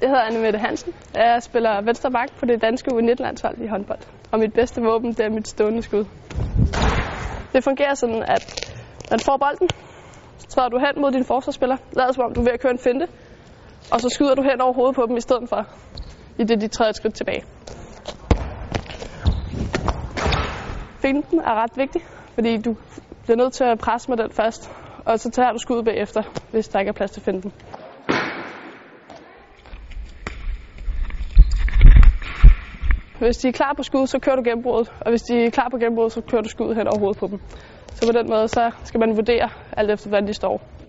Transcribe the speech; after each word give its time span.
Jeg 0.00 0.08
hedder 0.08 0.22
Anne 0.22 0.38
Mette 0.38 0.58
Hansen. 0.58 0.94
Jeg 1.14 1.42
spiller 1.42 1.80
venstre 1.80 2.10
bak 2.10 2.28
på 2.38 2.46
det 2.46 2.62
danske 2.62 2.90
U19-landshold 2.90 3.58
i 3.58 3.66
håndbold. 3.66 3.98
Og 4.32 4.38
mit 4.38 4.52
bedste 4.52 4.82
våben, 4.82 5.10
det 5.10 5.20
er 5.20 5.28
mit 5.28 5.48
stående 5.48 5.82
skud. 5.82 6.04
Det 7.52 7.64
fungerer 7.64 7.94
sådan, 7.94 8.22
at 8.22 8.72
når 9.10 9.16
du 9.16 9.24
får 9.24 9.36
bolden, 9.36 9.68
så 10.38 10.46
træder 10.48 10.68
du 10.68 10.78
hen 10.78 11.02
mod 11.02 11.12
din 11.12 11.24
forsvarsspiller. 11.24 11.76
lader 11.92 12.12
som 12.12 12.24
om 12.24 12.34
du 12.34 12.40
er 12.40 12.44
ved 12.44 12.52
at 12.52 12.60
køre 12.60 12.72
en 12.72 12.78
finte. 12.78 13.06
Og 13.92 14.00
så 14.00 14.08
skyder 14.08 14.34
du 14.34 14.42
hen 14.42 14.60
over 14.60 14.72
hovedet 14.72 14.94
på 14.96 15.06
dem 15.08 15.16
i 15.16 15.20
stedet 15.20 15.48
for, 15.48 15.66
i 16.38 16.44
det 16.44 16.60
de 16.60 16.68
træder 16.68 16.90
et 16.90 16.96
skridt 16.96 17.14
tilbage. 17.14 17.44
Finten 21.02 21.38
er 21.38 21.54
ret 21.62 21.76
vigtig, 21.76 22.02
fordi 22.34 22.56
du 22.56 22.76
bliver 23.24 23.36
nødt 23.36 23.52
til 23.52 23.64
at 23.64 23.78
presse 23.78 24.10
med 24.10 24.16
den 24.18 24.30
først, 24.30 24.70
og 25.04 25.20
så 25.20 25.30
tager 25.30 25.52
du 25.52 25.58
skuddet 25.58 25.84
bagefter, 25.84 26.22
hvis 26.50 26.68
der 26.68 26.78
ikke 26.78 26.88
er 26.88 26.92
plads 26.92 27.10
til 27.10 27.22
finten. 27.22 27.52
Hvis 33.20 33.36
de 33.36 33.48
er 33.48 33.52
klar 33.52 33.72
på 33.76 33.82
skud, 33.82 34.06
så 34.06 34.18
kører 34.18 34.36
du 34.36 34.42
genbruget, 34.44 34.92
og 35.00 35.10
hvis 35.10 35.22
de 35.22 35.44
er 35.46 35.50
klar 35.50 35.68
på 35.70 35.78
genbruget, 35.78 36.12
så 36.12 36.20
kører 36.20 36.42
du 36.42 36.48
skud 36.48 36.74
hen 36.74 36.88
over 36.88 36.98
hovedet 36.98 37.18
på 37.18 37.26
dem. 37.26 37.38
Så 37.94 38.06
på 38.06 38.18
den 38.18 38.28
måde, 38.30 38.48
så 38.48 38.70
skal 38.84 39.00
man 39.00 39.16
vurdere 39.16 39.48
alt 39.76 39.90
efter, 39.90 40.08
hvordan 40.08 40.26
de 40.28 40.32
står. 40.34 40.79